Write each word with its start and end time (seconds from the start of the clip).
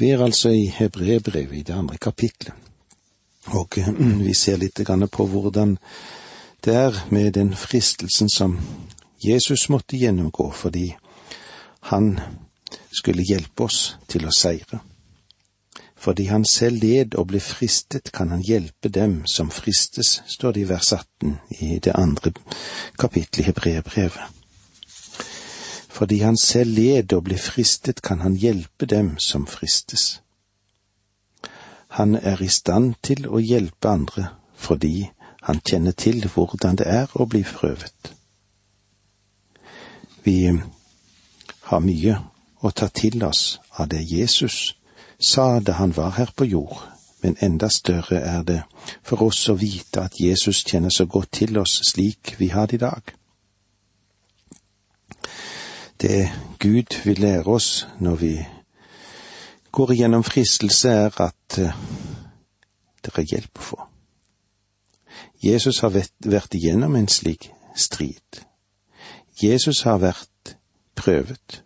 Vi 0.00 0.08
er 0.10 0.22
altså 0.24 0.48
i 0.48 0.64
Hebrebrevet 0.72 1.58
i 1.58 1.62
det 1.62 1.74
andre 1.76 1.98
kapitlet, 2.00 2.54
og 3.52 3.76
vi 4.24 4.32
ser 4.34 4.56
litt 4.56 4.80
på 5.12 5.26
hvordan 5.26 5.76
det 6.64 6.74
er 6.74 6.96
med 7.10 7.32
den 7.36 7.52
fristelsen 7.54 8.28
som 8.32 8.56
Jesus 9.20 9.68
måtte 9.68 10.00
gjennomgå 10.00 10.50
fordi 10.56 10.94
han 11.92 12.18
skulle 12.92 13.28
hjelpe 13.28 13.68
oss 13.68 13.96
til 14.08 14.24
å 14.24 14.32
seire. 14.32 14.80
Fordi 16.00 16.30
han 16.32 16.48
selv 16.48 16.80
led 16.80 17.14
og 17.20 17.28
ble 17.28 17.40
fristet, 17.44 18.08
kan 18.12 18.30
han 18.32 18.40
hjelpe 18.40 18.88
dem 18.88 19.26
som 19.26 19.50
fristes, 19.52 20.22
står 20.26 20.52
det 20.56 20.60
i 20.60 20.68
vers 20.68 20.92
18 20.96 21.38
i 21.60 21.78
det 21.78 21.92
andre 21.92 22.32
kapittelet 22.96 23.44
i 23.44 23.50
Hebreerbrevet. 23.50 24.39
Fordi 26.00 26.18
han 26.18 26.36
selv 26.36 26.78
led 26.78 27.12
og 27.12 27.26
ble 27.26 27.36
fristet, 27.36 27.98
kan 28.00 28.22
han 28.24 28.36
hjelpe 28.40 28.86
dem 28.88 29.18
som 29.18 29.42
fristes. 29.46 30.22
Han 31.98 32.14
er 32.14 32.40
i 32.40 32.48
stand 32.48 32.94
til 33.04 33.28
å 33.28 33.36
hjelpe 33.36 33.90
andre 33.90 34.30
fordi 34.56 35.10
han 35.42 35.60
kjenner 35.60 35.92
til 35.92 36.24
hvordan 36.24 36.80
det 36.80 36.86
er 36.88 37.12
å 37.12 37.26
bli 37.28 37.42
prøvet. 37.44 38.14
Vi 40.24 40.48
har 41.68 41.84
mye 41.84 42.16
å 42.64 42.72
ta 42.72 42.88
til 42.88 43.20
oss 43.28 43.60
av 43.76 43.92
det 43.92 44.00
Jesus 44.00 44.74
sa 45.20 45.60
da 45.60 45.76
han 45.82 45.92
var 45.96 46.16
her 46.16 46.32
på 46.36 46.48
jord, 46.48 46.80
men 47.20 47.36
enda 47.44 47.68
større 47.68 48.24
er 48.24 48.42
det 48.42 48.60
for 49.04 49.28
oss 49.28 49.44
å 49.52 49.60
vite 49.60 50.08
at 50.08 50.20
Jesus 50.20 50.64
kjenner 50.64 50.96
så 50.96 51.04
godt 51.04 51.32
til 51.42 51.60
oss 51.60 51.82
slik 51.92 52.38
vi 52.40 52.54
har 52.56 52.72
det 52.72 52.80
i 52.80 52.84
dag. 52.88 53.19
Det 56.00 56.30
Gud 56.58 57.04
vil 57.04 57.20
lære 57.20 57.46
oss 57.46 57.86
når 57.98 58.14
vi 58.16 58.46
går 59.72 59.92
igjennom 59.92 60.24
fristelse, 60.24 60.88
er 60.88 61.20
at 61.20 61.58
eh, 61.58 61.76
det 63.04 63.12
er 63.18 63.28
hjelp 63.28 63.60
å 63.60 63.66
få. 63.66 63.78
Jesus 65.44 65.80
har 65.84 65.92
vært 65.92 66.54
igjennom 66.56 66.96
en 66.96 67.08
slik 67.08 67.50
strid. 67.76 68.42
Jesus 69.42 69.82
har 69.82 70.00
vært 70.00 70.56
prøvet. 70.96 71.62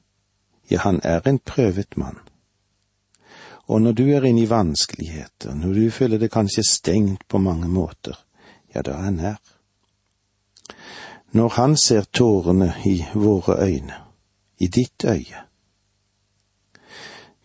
Ja, 0.70 0.80
han 0.82 1.00
er 1.02 1.22
en 1.28 1.38
prøvet 1.38 1.96
mann. 1.96 2.18
Og 3.66 3.82
når 3.82 3.92
du 3.92 4.04
er 4.12 4.24
inne 4.28 4.44
i 4.44 4.50
vanskeligheter, 4.50 5.54
når 5.54 5.74
du 5.74 5.90
føler 5.90 6.18
det 6.18 6.30
kanskje 6.30 6.66
stengt 6.68 7.28
på 7.28 7.38
mange 7.38 7.68
måter, 7.68 8.18
ja, 8.74 8.82
da 8.82 8.98
er 8.98 9.06
han 9.08 9.18
her. 9.18 9.38
Når 11.32 11.48
han 11.48 11.76
ser 11.76 12.04
tårene 12.12 12.74
i 12.86 12.98
våre 13.14 13.56
øyne, 13.62 14.03
i 14.58 14.66
ditt 14.66 15.04
øye, 15.04 15.44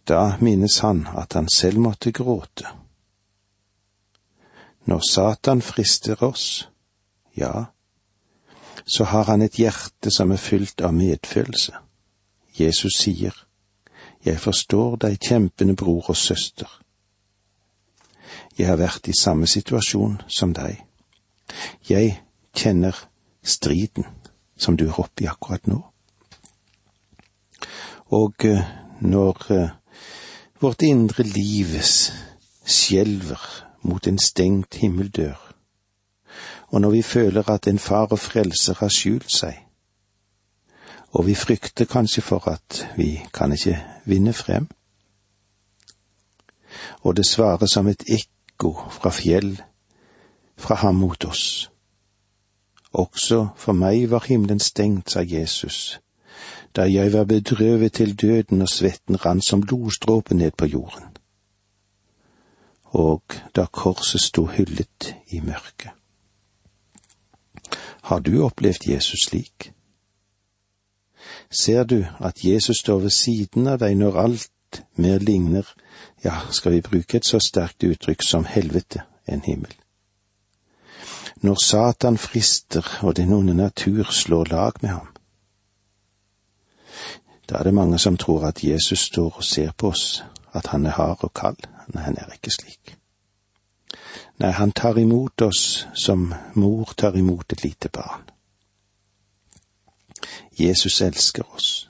da 0.08 0.38
minnes 0.42 0.80
han 0.80 1.08
at 1.18 1.34
han 1.34 1.50
selv 1.50 1.80
måtte 1.80 2.12
gråte. 2.12 2.66
Når 4.86 5.02
Satan 5.12 5.62
frister 5.62 6.24
oss, 6.24 6.70
ja, 7.38 7.66
så 8.86 9.04
har 9.04 9.24
han 9.24 9.42
et 9.42 9.60
hjerte 9.60 10.12
som 10.12 10.32
er 10.32 10.42
fylt 10.42 10.82
av 10.82 10.94
medfølelse. 10.94 11.74
Jesus 12.60 12.98
sier, 12.98 13.46
Jeg 14.26 14.40
forstår 14.40 14.96
deg, 14.96 15.20
kjempende 15.20 15.76
bror 15.76 16.10
og 16.10 16.18
søster. 16.18 16.68
Jeg 18.58 18.68
har 18.68 18.76
vært 18.76 19.08
i 19.08 19.14
samme 19.16 19.48
situasjon 19.48 20.22
som 20.28 20.54
deg. 20.54 20.82
Jeg 21.90 22.20
kjenner 22.56 22.96
striden 23.44 24.06
som 24.58 24.78
du 24.78 24.90
er 24.90 25.00
oppe 25.00 25.24
i 25.24 25.28
akkurat 25.28 25.68
nå. 25.68 25.80
Og 28.10 28.34
eh, 28.46 28.64
når 29.02 29.52
eh, 29.52 29.70
vårt 30.62 30.82
indre 30.82 31.24
liv 31.24 31.78
skjelver 32.66 33.42
mot 33.82 34.08
en 34.08 34.20
stengt 34.20 34.76
himmeldør, 34.76 35.38
og 36.68 36.82
når 36.82 36.90
vi 36.90 37.02
føler 37.02 37.50
at 37.50 37.68
en 37.68 37.80
far 37.80 38.06
og 38.12 38.20
frelser 38.20 38.74
har 38.80 38.90
skjult 38.90 39.32
seg, 39.32 39.66
og 41.14 41.26
vi 41.26 41.36
frykter 41.36 41.86
kanskje 41.86 42.22
for 42.22 42.48
at 42.48 42.88
vi 42.98 43.22
kan 43.34 43.52
ikke 43.52 43.78
vinne 44.06 44.34
frem. 44.34 44.68
Og 47.02 47.18
det 47.18 47.26
svarer 47.26 47.66
som 47.66 47.88
et 47.88 48.04
ekko 48.08 48.74
fra 48.92 49.10
fjell, 49.10 49.62
fra 50.58 50.76
ham 50.76 50.96
mot 50.96 51.26
oss. 51.26 51.72
Også 52.94 53.48
for 53.58 53.74
meg 53.74 54.10
var 54.12 54.26
himmelen 54.28 54.60
stengt, 54.60 55.12
sa 55.12 55.22
Jesus, 55.22 56.00
da 56.76 56.86
jeg 56.92 57.14
var 57.14 57.24
bedrøvet 57.24 57.94
til 57.94 58.16
døden 58.22 58.62
og 58.62 58.70
svetten 58.70 59.26
rant 59.26 59.46
som 59.46 59.62
blodstråpe 59.62 60.36
ned 60.36 60.52
på 60.58 60.66
jorden. 60.66 61.18
Og 62.84 63.24
da 63.56 63.66
korset 63.66 64.22
sto 64.22 64.46
hyllet 64.46 65.16
i 65.28 65.40
mørket. 65.40 65.92
Har 68.02 68.20
du 68.20 68.44
opplevd 68.44 68.88
Jesus 68.90 69.28
slik? 69.28 69.74
ser 71.52 71.84
du 71.84 72.06
at 72.20 72.44
Jesus 72.44 72.78
står 72.78 73.00
ved 73.00 73.10
siden 73.10 73.68
av 73.68 73.80
deg 73.82 73.98
når 73.98 74.18
alt 74.22 74.82
mer 74.96 75.20
ligner, 75.20 75.66
ja, 76.24 76.36
skal 76.52 76.76
vi 76.76 76.82
bruke 76.86 77.18
et 77.18 77.26
så 77.26 77.40
sterkt 77.42 77.84
uttrykk 77.84 78.24
som 78.26 78.46
helvete, 78.46 79.04
en 79.28 79.42
himmel. 79.46 79.74
Når 81.42 81.56
Satan 81.64 82.18
frister 82.18 82.86
og 83.02 83.16
den 83.18 83.34
onde 83.34 83.54
natur 83.54 84.12
slår 84.12 84.52
lag 84.52 84.82
med 84.82 84.90
ham. 84.90 85.08
Da 87.50 87.56
er 87.56 87.64
det 87.64 87.74
mange 87.74 88.00
som 88.00 88.18
tror 88.18 88.46
at 88.48 88.64
Jesus 88.64 89.00
står 89.00 89.36
og 89.38 89.44
ser 89.44 89.72
på 89.78 89.90
oss, 89.90 90.24
at 90.54 90.68
han 90.68 90.86
er 90.86 90.92
hard 90.92 91.24
og 91.24 91.34
kald. 91.34 91.58
Nei, 91.94 92.04
han 92.04 92.18
er 92.18 92.34
ikke 92.34 92.52
slik. 92.52 92.96
Nei, 94.40 94.52
han 94.52 94.72
tar 94.72 94.98
imot 94.98 95.42
oss 95.42 95.88
som 95.94 96.34
mor 96.54 96.94
tar 96.98 97.18
imot 97.18 97.54
et 97.54 97.64
lite 97.64 97.90
barn. 97.90 98.30
Jesus 100.60 101.02
elsker 101.02 101.44
oss. 101.56 101.90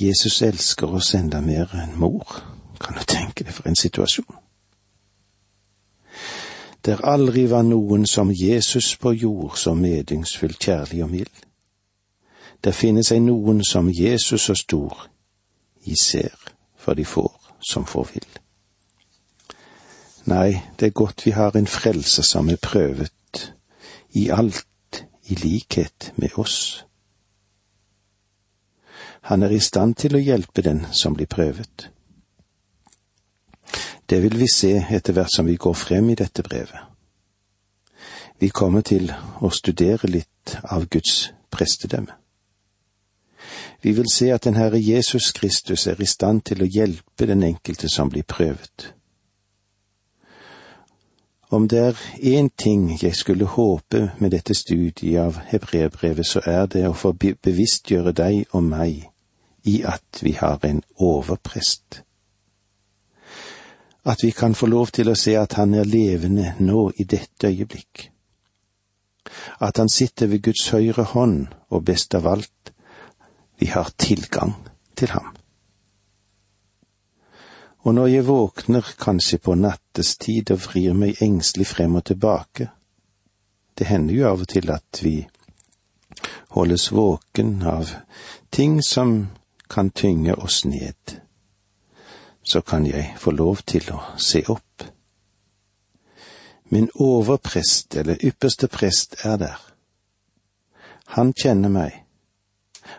Jesus 0.00 0.42
elsker 0.42 0.94
oss 0.94 1.14
enda 1.14 1.40
mer 1.40 1.74
enn 1.74 1.98
mor. 1.98 2.42
Kan 2.80 2.98
du 2.98 3.04
tenke 3.06 3.44
deg 3.44 3.54
for 3.54 3.68
en 3.68 3.76
situasjon? 3.76 4.38
Der 6.84 7.04
aldri 7.06 7.46
var 7.50 7.62
noen 7.62 8.06
som 8.06 8.32
Jesus 8.34 8.96
på 8.96 9.12
jord 9.12 9.56
så 9.56 9.74
medingsfull, 9.74 10.56
kjærlig 10.58 11.04
og 11.04 11.10
mild. 11.10 11.36
Der 12.64 12.72
finnes 12.72 13.10
ei 13.10 13.18
noen 13.18 13.64
som 13.64 13.90
Jesus 13.90 14.46
så 14.46 14.54
stor, 14.54 15.08
i 15.84 15.96
ser 15.98 16.36
for 16.78 16.94
de 16.94 17.04
får 17.04 17.32
som 17.60 17.86
får 17.86 18.08
vil. 18.14 18.28
Nei, 20.30 20.62
det 20.78 20.86
er 20.86 20.94
godt 20.94 21.26
vi 21.26 21.34
har 21.34 21.56
en 21.58 21.66
frelse 21.66 22.22
som 22.22 22.50
er 22.50 22.60
prøvet 22.62 23.54
i 24.14 24.28
alt 24.30 25.02
i 25.26 25.34
likhet 25.34 26.12
med 26.16 26.38
oss. 26.38 26.84
Han 29.22 29.42
er 29.42 29.50
i 29.54 29.60
stand 29.60 29.94
til 29.98 30.16
å 30.16 30.22
hjelpe 30.22 30.62
den 30.62 30.86
som 30.92 31.14
blir 31.14 31.30
prøvet. 31.30 31.90
Det 34.06 34.22
vil 34.22 34.38
vi 34.38 34.48
se 34.50 34.74
etter 34.90 35.14
hvert 35.16 35.34
som 35.34 35.46
vi 35.46 35.56
går 35.56 35.74
frem 35.78 36.10
i 36.10 36.18
dette 36.18 36.42
brevet. 36.42 36.90
Vi 38.38 38.50
kommer 38.50 38.82
til 38.82 39.12
å 39.40 39.50
studere 39.50 40.10
litt 40.10 40.58
av 40.62 40.88
Guds 40.90 41.30
prestedømme. 41.50 42.21
Vi 43.82 43.92
vil 43.92 44.06
se 44.12 44.30
at 44.32 44.44
den 44.44 44.54
Herre 44.54 44.78
Jesus 44.78 45.32
Kristus 45.32 45.86
er 45.86 46.00
i 46.00 46.06
stand 46.06 46.42
til 46.46 46.62
å 46.62 46.70
hjelpe 46.70 47.26
den 47.26 47.42
enkelte 47.42 47.88
som 47.90 48.10
blir 48.10 48.22
prøvet. 48.22 48.92
Om 51.52 51.66
det 51.68 51.78
er 51.78 51.98
én 52.16 52.48
ting 52.56 52.86
jeg 53.02 53.16
skulle 53.16 53.44
håpe 53.44 54.12
med 54.18 54.30
dette 54.30 54.54
studiet 54.54 55.20
av 55.20 55.40
hebreerbrevet, 55.50 56.26
så 56.26 56.40
er 56.46 56.66
det 56.66 56.86
å 56.88 56.94
få 56.96 57.12
bevisstgjøre 57.18 58.12
deg 58.16 58.54
og 58.56 58.62
meg 58.64 59.10
i 59.68 59.82
at 59.84 60.22
vi 60.22 60.32
har 60.32 60.64
en 60.64 60.80
overprest. 60.96 62.00
At 64.04 64.24
vi 64.24 64.30
kan 64.30 64.54
få 64.54 64.66
lov 64.66 64.94
til 64.96 65.12
å 65.12 65.18
se 65.18 65.36
at 65.36 65.58
han 65.60 65.74
er 65.74 65.84
levende 65.84 66.54
nå 66.58 66.90
i 66.96 67.04
dette 67.04 67.50
øyeblikk. 67.50 68.08
At 69.60 69.76
han 69.76 69.88
sitter 69.88 70.26
ved 70.26 70.42
Guds 70.42 70.68
høyre 70.72 71.04
hånd, 71.12 71.46
og 71.68 71.84
best 71.84 72.14
av 72.14 72.26
alt, 72.26 72.71
vi 73.62 73.66
har 73.66 73.88
tilgang 73.96 74.54
til 74.94 75.08
ham. 75.08 75.36
Og 77.86 77.94
når 77.94 78.06
jeg 78.06 78.26
våkner 78.26 78.88
kanskje 78.98 79.38
på 79.38 79.54
nattestid 79.54 80.50
og 80.50 80.58
vrir 80.64 80.96
meg 80.98 81.22
engstelig 81.22 81.68
frem 81.70 81.94
og 81.94 82.02
tilbake, 82.10 82.66
det 83.78 83.86
hender 83.86 84.18
jo 84.18 84.26
av 84.32 84.42
og 84.42 84.50
til 84.50 84.66
at 84.74 85.02
vi 85.06 85.14
holdes 86.58 86.88
våken 86.90 87.54
av 87.62 87.94
ting 88.50 88.80
som 88.82 89.30
kan 89.70 89.94
tynge 89.94 90.34
oss 90.34 90.64
ned, 90.66 91.18
så 92.42 92.66
kan 92.66 92.86
jeg 92.86 93.14
få 93.14 93.30
lov 93.30 93.62
til 93.62 93.94
å 93.94 94.02
se 94.18 94.42
opp. 94.50 94.88
Min 96.74 96.90
overprest 96.98 97.94
eller 97.94 98.18
ypperste 98.26 98.66
prest 98.66 99.20
er 99.22 99.38
der. 99.38 99.58
Han 101.14 101.30
kjenner 101.30 101.70
meg, 101.70 102.01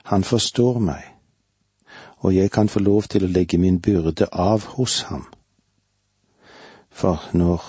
han 0.03 0.23
forstår 0.23 0.79
meg, 0.79 1.03
og 2.17 2.35
jeg 2.35 2.51
kan 2.51 2.69
få 2.69 2.79
lov 2.79 3.03
til 3.11 3.25
å 3.25 3.31
legge 3.31 3.57
min 3.57 3.81
byrde 3.81 4.27
av 4.31 4.65
hos 4.77 5.01
ham. 5.09 5.25
For 6.89 7.29
når 7.33 7.63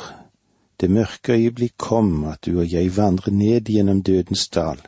det 0.81 0.91
mørke 0.91 1.33
øyeblikk 1.33 1.75
kom 1.79 2.25
at 2.25 2.45
du 2.47 2.59
og 2.59 2.73
jeg 2.73 2.97
vandrer 2.97 3.33
ned 3.33 3.71
gjennom 3.71 4.03
dødens 4.03 4.49
dal, 4.49 4.81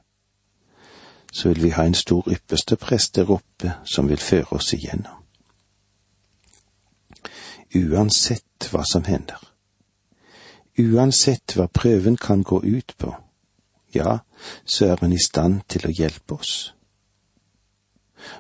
så 1.33 1.49
vil 1.49 1.63
vi 1.63 1.71
ha 1.71 1.85
en 1.85 1.95
stor 1.95 2.29
ypperste 2.33 2.77
prest 2.77 3.17
der 3.17 3.31
oppe 3.31 3.73
som 3.85 4.09
vil 4.09 4.21
føre 4.21 4.57
oss 4.57 4.73
igjennom. 4.73 5.23
Uansett 7.77 8.71
hva 8.71 8.85
som 8.89 9.05
hender. 9.05 9.41
Uansett 10.79 11.57
hva 11.57 11.67
prøven 11.67 12.17
kan 12.17 12.43
gå 12.43 12.61
ut 12.65 12.95
på, 12.99 13.15
ja, 13.95 14.19
så 14.65 14.87
er 14.87 14.97
han 15.01 15.13
i 15.13 15.21
stand 15.21 15.63
til 15.69 15.89
å 15.89 15.93
hjelpe 15.93 16.39
oss. 16.39 16.76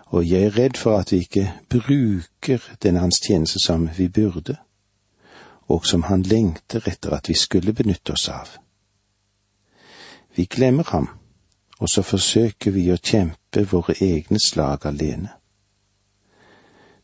Og 0.06 0.30
jeg 0.30 0.42
er 0.42 0.58
redd 0.58 0.78
for 0.78 0.98
at 0.98 1.12
vi 1.12 1.24
ikke 1.24 1.52
bruker 1.70 2.62
denne 2.82 3.00
hans 3.00 3.20
tjeneste 3.26 3.60
som 3.64 3.88
vi 3.98 4.08
burde, 4.08 4.56
og 5.68 5.86
som 5.86 6.02
han 6.02 6.22
lengter 6.22 6.88
etter 6.88 7.14
at 7.16 7.28
vi 7.28 7.34
skulle 7.34 7.72
benytte 7.72 8.12
oss 8.12 8.28
av. 8.28 8.58
Vi 10.36 10.44
glemmer 10.44 10.84
ham 10.90 11.08
og 11.78 11.88
så 11.88 12.02
forsøker 12.02 12.72
vi 12.72 12.88
å 12.92 13.00
kjempe 13.00 13.64
våre 13.68 13.96
egne 14.00 14.40
slag 14.40 14.86
alene. 14.88 15.34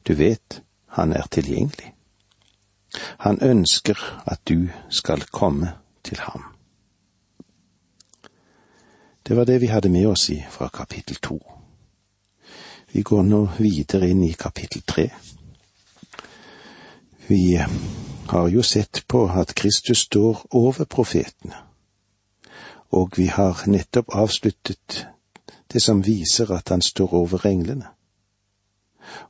Du 0.06 0.14
vet, 0.19 0.62
han 0.96 1.12
er 1.12 1.29
tilgjengelig. 1.31 1.93
Han 3.25 3.38
ønsker 3.43 3.99
at 4.26 4.40
du 4.49 4.69
skal 4.90 5.25
komme 5.32 5.75
til 6.05 6.20
ham. 6.20 6.49
Det 9.23 9.37
var 9.37 9.44
det 9.44 9.61
vi 9.61 9.70
hadde 9.70 9.88
med 9.88 10.06
oss 10.06 10.29
i 10.31 10.40
fra 10.50 10.69
kapittel 10.69 11.17
to. 11.23 11.38
Vi 12.93 13.03
går 13.03 13.23
nå 13.23 13.43
videre 13.59 14.09
inn 14.12 14.23
i 14.25 14.33
kapittel 14.39 14.83
tre. 14.83 15.09
Vi 17.27 17.56
har 18.29 18.49
jo 18.49 18.62
sett 18.62 19.05
på 19.09 19.27
at 19.29 19.55
Kristus 19.55 20.06
står 20.09 20.47
over 20.50 20.85
profetene 20.85 21.73
og 22.93 23.17
vi 23.17 23.27
har 23.27 23.62
nettopp 23.67 24.15
avsluttet 24.15 25.06
det 25.73 25.81
som 25.83 26.03
viser 26.05 26.53
at 26.53 26.69
han 26.69 26.83
står 26.83 27.15
over 27.15 27.47
englene. 27.49 27.89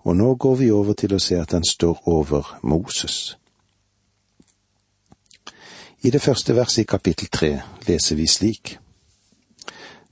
Og 0.02 0.16
nå 0.16 0.34
går 0.34 0.56
vi 0.56 0.70
over 0.70 0.98
til 0.98 1.14
å 1.14 1.20
se 1.22 1.38
at 1.38 1.54
han 1.54 1.64
står 1.64 2.02
over 2.10 2.58
Moses. 2.62 3.36
I 6.02 6.10
det 6.10 6.22
første 6.22 6.56
verset 6.58 6.82
i 6.82 6.90
kapittel 6.90 7.30
tre 7.30 7.52
leser 7.86 8.18
vi 8.18 8.26
slik. 8.26 8.78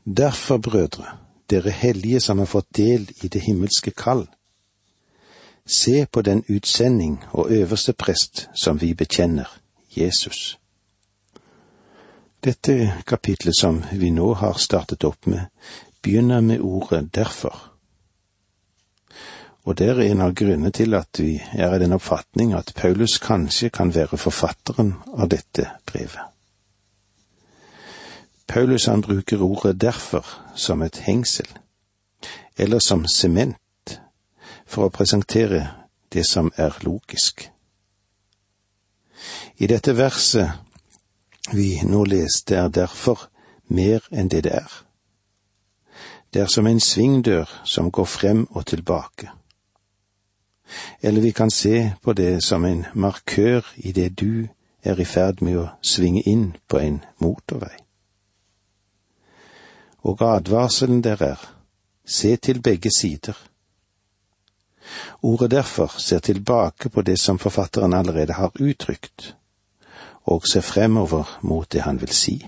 Derfor, 0.06 0.58
brødre, 0.58 1.16
dere 1.50 1.70
hellige 1.70 2.20
som 2.20 2.38
har 2.38 2.46
fått 2.46 2.72
del 2.76 3.08
i 3.22 3.28
det 3.28 3.42
himmelske 3.42 3.90
kall, 3.90 4.26
se 5.66 6.06
på 6.06 6.22
den 6.22 6.44
utsending 6.48 7.20
og 7.32 7.50
øverste 7.50 7.92
prest 7.92 8.48
som 8.54 8.80
vi 8.80 8.94
bekjenner, 8.94 9.48
Jesus. 9.96 10.58
Dette 12.44 13.02
kapitlet 13.06 13.56
som 13.58 13.82
vi 13.92 14.10
nå 14.10 14.32
har 14.34 14.56
startet 14.58 15.04
opp 15.04 15.26
med, 15.26 15.50
begynner 16.02 16.40
med 16.40 16.60
ordet 16.60 17.14
derfor. 17.14 17.70
Og 19.68 19.76
det 19.78 19.88
er 19.92 20.00
en 20.00 20.24
av 20.24 20.32
grunnene 20.34 20.72
til 20.72 20.96
at 20.96 21.20
vi 21.20 21.36
er 21.52 21.74
i 21.76 21.80
den 21.82 21.92
oppfatning 21.92 22.54
at 22.56 22.72
Paulus 22.76 23.18
kanskje 23.20 23.68
kan 23.68 23.92
være 23.94 24.16
forfatteren 24.16 24.94
av 25.12 25.28
dette 25.28 25.68
brevet. 25.86 26.39
Paulus 28.50 28.86
han 28.86 29.00
bruker 29.00 29.42
ordet 29.42 29.80
derfor 29.80 30.26
som 30.54 30.82
et 30.82 30.96
hengsel, 30.96 31.46
eller 32.58 32.78
som 32.78 33.06
sement, 33.06 34.00
for 34.66 34.88
å 34.88 34.90
presentere 34.90 35.68
det 36.10 36.24
som 36.26 36.48
er 36.56 36.74
logisk. 36.82 37.44
I 39.56 39.68
dette 39.70 39.94
verset 39.94 40.50
vi 41.54 41.78
nå 41.86 42.02
leste, 42.04 42.56
er 42.56 42.68
derfor 42.74 43.28
mer 43.68 44.08
enn 44.10 44.28
det 44.28 44.42
det 44.48 44.54
er. 44.58 44.72
Det 46.34 46.42
er 46.42 46.50
som 46.50 46.66
en 46.66 46.80
svingdør 46.80 47.46
som 47.64 47.90
går 47.90 48.04
frem 48.04 48.46
og 48.50 48.66
tilbake. 48.66 49.30
Eller 51.02 51.20
vi 51.20 51.30
kan 51.30 51.50
se 51.50 51.92
på 52.02 52.12
det 52.12 52.42
som 52.42 52.64
en 52.64 52.82
markør 52.94 53.62
i 53.76 53.92
det 53.92 54.18
du 54.18 54.48
er 54.82 54.98
i 55.00 55.06
ferd 55.06 55.38
med 55.42 55.58
å 55.58 55.68
svinge 55.82 56.22
inn 56.26 56.56
på 56.68 56.82
en 56.82 56.98
motorvei. 57.18 57.89
Og 60.02 60.36
advarselen 60.36 61.04
der 61.04 61.22
er, 61.22 61.54
se 62.06 62.36
til 62.36 62.62
begge 62.62 62.90
sider. 62.98 63.32
Ordet 65.22 65.50
derfor 65.50 65.86
ser 65.98 66.18
tilbake 66.18 66.88
på 66.88 67.02
det 67.02 67.18
som 67.18 67.38
forfatteren 67.38 67.92
allerede 67.92 68.32
har 68.32 68.52
uttrykt, 68.60 69.36
og 70.24 70.42
ser 70.52 70.60
fremover 70.60 71.38
mot 71.42 71.72
det 71.72 71.82
han 71.82 72.00
vil 72.00 72.08
si. 72.08 72.46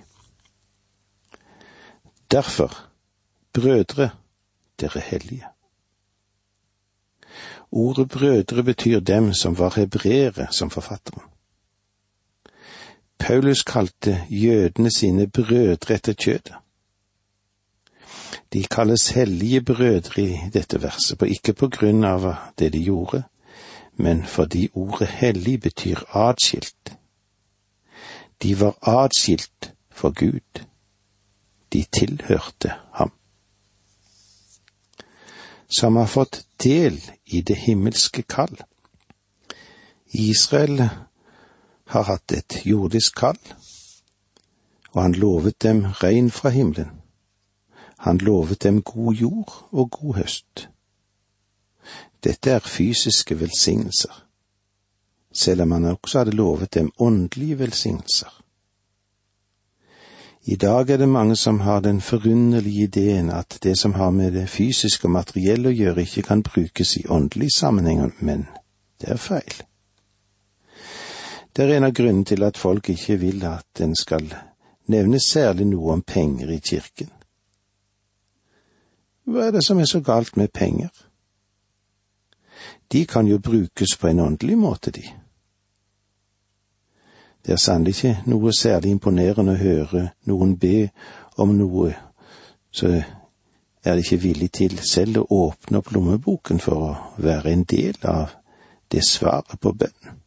Derfor, 2.31 2.87
brødre, 3.53 4.11
dere 4.81 5.01
hellige. 5.01 5.47
Ordet 7.73 8.09
brødre 8.09 8.63
betyr 8.63 9.01
dem 9.01 9.35
som 9.35 9.59
var 9.59 9.73
hebreere, 9.77 10.47
som 10.51 10.71
forfatteren. 10.71 11.23
Paulus 13.19 13.63
kalte 13.63 14.27
jødene 14.31 14.91
sine 14.91 15.31
brødre 15.31 15.95
etter 15.95 16.13
kjødet. 16.13 16.62
De 18.53 18.65
kalles 18.65 19.09
hellige 19.11 19.61
brødre 19.61 20.23
i 20.23 20.39
dette 20.53 20.83
verset, 20.83 21.19
på 21.19 21.25
ikke 21.25 21.53
på 21.53 21.69
grunn 21.69 22.05
av 22.05 22.27
det 22.59 22.73
de 22.73 22.83
gjorde, 22.85 23.23
men 23.97 24.25
fordi 24.27 24.69
ordet 24.75 25.09
hellig 25.09 25.61
betyr 25.61 26.05
atskilt, 26.17 26.97
de 28.43 28.61
var 28.61 28.79
atskilt 28.83 29.73
for 29.91 30.11
Gud. 30.11 30.65
De 31.73 31.85
tilhørte 31.93 32.73
ham. 32.93 33.13
Som 35.79 35.97
har 35.97 36.07
fått 36.07 36.45
del 36.65 37.01
i 37.27 37.41
det 37.41 37.57
himmelske 37.57 38.23
kall. 38.23 38.57
Israel 40.13 40.89
har 41.87 42.03
hatt 42.03 42.33
et 42.33 42.59
jordisk 42.67 43.15
kall, 43.17 43.39
og 44.93 45.03
han 45.03 45.15
lovet 45.15 45.63
dem 45.63 45.85
regn 46.03 46.31
fra 46.31 46.51
himmelen. 46.53 47.02
Han 48.03 48.19
lovet 48.19 48.63
dem 48.63 48.83
god 48.83 49.15
jord 49.15 49.55
og 49.71 49.91
god 49.91 50.15
høst. 50.15 50.69
Dette 52.25 52.51
er 52.51 52.67
fysiske 52.67 53.39
velsignelser 53.41 54.23
selv 55.33 55.63
om 55.63 55.73
han 55.73 55.85
også 55.85 56.19
hadde 56.19 56.37
lovet 56.37 56.75
dem 56.75 56.93
åndelige 56.99 57.59
velsignelser. 57.59 58.39
I 60.45 60.57
dag 60.57 60.91
er 60.91 60.97
det 60.97 61.09
mange 61.09 61.37
som 61.37 61.61
har 61.61 61.81
den 61.81 62.01
forunderlige 62.01 62.83
ideen 62.83 63.31
at 63.31 63.59
det 63.63 63.79
som 63.79 63.95
har 63.95 64.11
med 64.11 64.33
det 64.33 64.49
fysiske 64.49 65.05
og 65.05 65.11
materielle 65.11 65.69
å 65.69 65.73
gjøre, 65.73 66.03
ikke 66.03 66.23
kan 66.23 66.43
brukes 66.43 66.97
i 66.97 67.07
åndelig 67.09 67.53
sammenheng, 67.55 68.13
men 68.19 68.49
det 69.01 69.09
er 69.09 69.17
feil. 69.17 69.63
Det 71.57 71.65
er 71.65 71.77
en 71.77 71.85
av 71.85 71.95
grunnene 71.95 72.25
til 72.25 72.43
at 72.43 72.59
folk 72.59 72.89
ikke 72.91 73.17
vil 73.21 73.45
at 73.47 73.81
en 73.81 73.95
skal 73.97 74.35
nevne 74.91 75.21
særlig 75.21 75.67
noe 75.67 75.93
om 75.93 76.03
penger 76.03 76.51
i 76.51 76.59
kirken. 76.59 77.11
Hva 79.25 79.47
er 79.47 79.51
det 79.55 79.65
som 79.65 79.79
er 79.79 79.89
så 79.89 80.01
galt 80.01 80.37
med 80.37 80.53
penger? 80.55 80.91
De 82.93 83.07
kan 83.07 83.27
jo 83.27 83.39
brukes 83.39 83.97
på 83.97 84.09
en 84.09 84.21
åndelig 84.21 84.59
måte, 84.59 84.91
de. 84.91 85.03
Det 87.47 87.53
er 87.53 87.57
sannelig 87.57 87.95
ikke 87.97 88.31
noe 88.31 88.53
særlig 88.55 88.91
imponerende 88.91 89.57
å 89.57 89.63
høre 89.63 90.03
noen 90.31 90.57
be 90.59 90.91
om 91.43 91.55
noe, 91.57 91.95
så 92.71 92.93
er 93.85 93.95
de 93.97 94.05
ikke 94.05 94.23
villig 94.23 94.51
til 94.53 94.79
selv 94.79 95.23
å 95.23 95.27
åpne 95.49 95.81
opp 95.81 95.91
lommeboken 95.95 96.61
for 96.63 96.75
å 96.79 97.23
være 97.23 97.53
en 97.53 97.65
del 97.65 97.99
av 98.07 98.37
det 98.93 99.03
svaret 99.07 99.59
på 99.61 99.73
bønnen. 99.73 100.21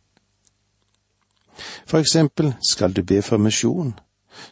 For 1.88 2.02
eksempel, 2.02 2.54
skal 2.60 2.92
du 2.94 3.04
be 3.04 3.22
for 3.22 3.40
misjon, 3.40 3.94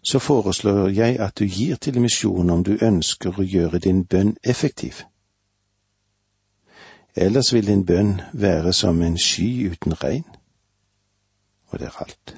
så 0.01 0.19
foreslår 0.19 0.89
jeg 0.89 1.19
at 1.19 1.39
du 1.39 1.45
gir 1.45 1.75
til 1.75 2.01
misjon 2.01 2.49
om 2.49 2.63
du 2.63 2.77
ønsker 2.81 3.39
å 3.39 3.43
gjøre 3.43 3.79
din 3.79 4.05
bønn 4.05 4.35
effektiv. 4.43 5.03
Ellers 7.15 7.53
vil 7.53 7.67
din 7.67 7.85
bønn 7.85 8.21
være 8.33 8.73
som 8.73 9.01
en 9.01 9.17
sky 9.17 9.69
uten 9.69 9.93
regn. 10.03 10.25
Og 11.69 11.79
det 11.79 11.87
er 11.87 12.01
alt. 12.01 12.37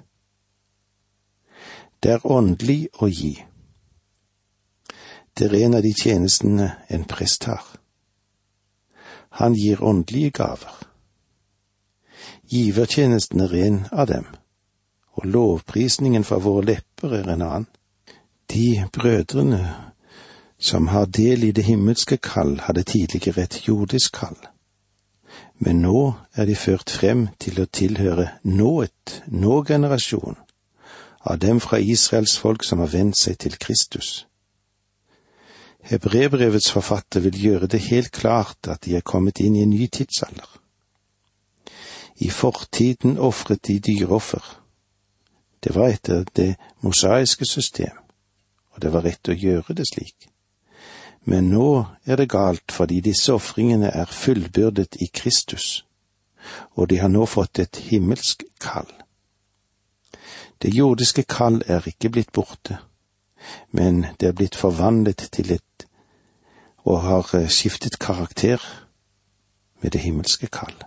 Det 2.03 2.11
er 2.11 2.25
åndelig 2.25 2.87
å 3.01 3.07
gi. 3.07 3.33
Det 5.37 5.47
er 5.47 5.65
en 5.65 5.73
av 5.75 5.83
de 5.83 5.93
tjenestene 5.93 6.69
en 6.89 7.05
prest 7.07 7.43
har. 7.43 7.63
Han 9.39 9.55
gir 9.55 9.83
åndelige 9.83 10.31
gaver. 10.31 10.75
Givertjenesten 12.51 13.41
er 13.41 13.55
en 13.65 13.79
av 13.91 14.07
dem, 14.07 14.27
og 15.15 15.25
lovprisningen 15.25 16.23
fra 16.23 16.37
våre 16.43 16.65
lepper 16.65 17.13
er 17.19 17.29
en 17.33 17.41
annen. 17.41 17.67
De 18.51 18.85
brødrene 18.93 19.61
som 20.59 20.87
har 20.87 21.05
del 21.05 21.43
i 21.43 21.51
det 21.51 21.63
himmelske 21.63 22.17
kall, 22.17 22.59
hadde 22.59 22.83
tidligere 22.83 23.43
et 23.43 23.67
jordisk 23.67 24.19
kall. 24.19 24.37
men 25.59 25.81
nå 25.81 26.13
er 26.35 26.45
de 26.45 26.55
ført 26.55 26.89
frem 26.91 27.27
til 27.39 27.61
å 27.61 27.65
tilhøre 27.65 28.27
nået, 28.43 29.21
nå-generasjon, 29.27 30.35
av 31.23 31.39
dem 31.39 31.61
fra 31.63 31.79
Israels 31.79 32.37
folk 32.37 32.63
som 32.63 32.79
har 32.83 32.91
vendt 32.91 33.17
seg 33.17 33.37
til 33.39 33.55
Kristus. 33.57 34.27
Hebrebrevets 35.85 36.71
forfatter 36.71 37.23
vil 37.23 37.39
gjøre 37.43 37.67
det 37.71 37.79
helt 37.87 38.11
klart 38.11 38.67
at 38.67 38.83
de 38.85 38.97
er 38.97 39.05
kommet 39.05 39.39
inn 39.39 39.55
i 39.55 39.63
en 39.63 39.69
ny 39.69 39.87
tidsalder. 39.87 40.49
I 42.17 42.29
fortiden 42.29 43.17
ofret 43.17 43.67
de 43.67 43.79
dyreoffer. 43.79 44.43
Det 45.65 45.73
var 45.75 45.89
etter 45.89 46.25
det 46.35 46.55
mosaiske 46.85 47.45
system, 47.45 47.97
og 48.69 48.81
det 48.81 48.91
var 48.93 49.01
rett 49.01 49.29
å 49.33 49.33
gjøre 49.33 49.73
det 49.73 49.87
slik. 49.89 50.27
Men 51.25 51.49
nå 51.49 51.85
er 52.05 52.19
det 52.21 52.29
galt 52.29 52.69
fordi 52.71 52.99
disse 53.01 53.33
ofringene 53.33 53.89
er 53.89 54.05
fullbyrdet 54.05 54.99
i 55.01 55.07
Kristus, 55.09 55.85
og 56.77 56.91
de 56.91 56.99
har 57.01 57.09
nå 57.09 57.25
fått 57.25 57.59
et 57.59 57.79
himmelsk 57.89 58.45
kall. 58.61 58.91
Det 60.61 60.69
jordiske 60.69 61.25
kall 61.25 61.63
er 61.65 61.81
ikke 61.89 62.13
blitt 62.13 62.31
borte, 62.31 62.77
men 63.73 64.05
det 64.21 64.29
er 64.29 64.37
blitt 64.37 64.55
forvandlet 64.55 65.29
til 65.33 65.49
et 65.57 65.87
og 66.85 67.01
har 67.01 67.31
eh, 67.33 67.49
skiftet 67.49 67.97
karakter 67.97 68.61
med 69.81 69.97
det 69.97 70.05
himmelske 70.05 70.47
kallet. 70.47 70.85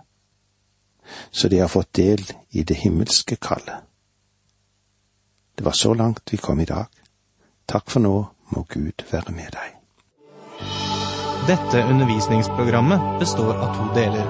Så 1.31 1.51
de 1.51 1.59
har 1.59 1.67
fått 1.67 1.91
del 1.99 2.23
i 2.55 2.63
det 2.63 2.79
himmelske 2.79 3.35
kallet. 3.35 3.88
Det 5.59 5.65
var 5.65 5.71
så 5.71 5.93
langt 5.93 6.33
vi 6.33 6.37
kom 6.37 6.59
i 6.59 6.65
dag. 6.65 6.85
Takk 7.67 7.91
for 7.91 7.99
nå, 7.99 8.13
må 8.55 8.61
Gud 8.71 9.03
være 9.11 9.33
med 9.35 9.51
deg. 9.51 9.73
Dette 11.49 11.81
undervisningsprogrammet 11.83 13.19
består 13.19 13.59
av 13.59 13.73
to 13.75 13.89
deler. 13.97 14.23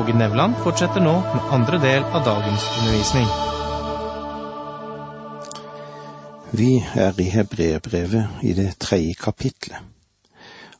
Åge 0.00 0.16
Nevland 0.16 0.56
fortsetter 0.64 1.04
nå 1.04 1.12
med 1.34 1.52
andre 1.52 1.82
del 1.84 2.08
av 2.08 2.24
dagens 2.24 2.64
undervisning. 2.78 3.28
Vi 6.56 6.72
er 7.04 7.20
i 7.20 7.30
Hebreerbrevet 7.36 8.40
i 8.40 8.56
det 8.56 8.70
tredje 8.80 9.20
kapitlet, 9.20 9.84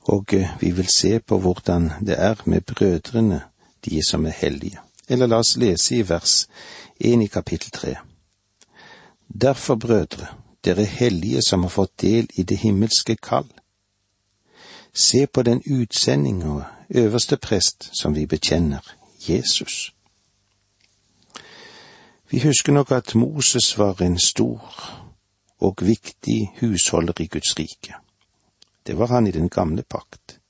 og 0.08 0.32
eh, 0.32 0.56
vi 0.64 0.72
vil 0.80 0.88
se 0.88 1.18
på 1.20 1.44
hvordan 1.44 1.92
det 2.00 2.16
er 2.16 2.40
med 2.48 2.64
brødrene, 2.72 3.44
de 3.84 4.00
som 4.08 4.24
er 4.24 4.40
hellige. 4.46 4.80
Eller 5.08 5.28
la 5.28 5.44
oss 5.44 5.58
lese 5.60 6.00
i 6.00 6.06
vers 6.08 6.46
1 6.96 7.28
i 7.28 7.34
kapittel 7.36 7.76
3. 7.82 8.00
Derfor, 9.30 9.74
brødre, 9.74 10.26
dere 10.64 10.84
hellige 10.84 11.42
som 11.42 11.62
har 11.62 11.68
fått 11.68 12.00
del 12.00 12.28
i 12.34 12.42
det 12.42 12.58
himmelske 12.58 13.16
kall, 13.16 13.48
Se 14.92 15.26
på 15.26 15.42
den 15.42 15.62
utsending 15.66 16.44
og 16.44 16.64
øverste 16.90 17.36
prest 17.36 17.90
som 18.00 18.14
vi 18.14 18.26
bekjenner, 18.26 18.96
Jesus. 19.28 19.94
Vi 22.30 22.38
husker 22.38 22.72
nok 22.72 22.90
at 22.90 23.14
Moses 23.14 23.78
var 23.78 24.02
en 24.02 24.18
stor 24.18 24.74
og 25.58 25.74
viktig 25.80 26.52
husholder 26.60 27.12
i 27.20 27.26
Guds 27.26 27.58
rike. 27.58 27.94
Det 28.86 28.98
var 28.98 29.06
han 29.06 29.26
i 29.26 29.30
den 29.30 29.48
gamle 29.48 29.82
pakt. 29.82 30.40